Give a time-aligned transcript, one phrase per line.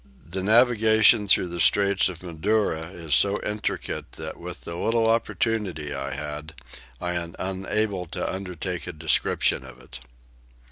[0.27, 5.93] The navigation through the Straits of Madura is so intricate that with the little opportunity
[5.93, 6.55] I had
[6.99, 9.99] I am unable to undertake a description of it.